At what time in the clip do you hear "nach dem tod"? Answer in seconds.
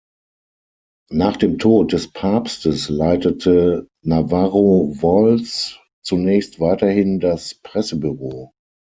1.11-1.93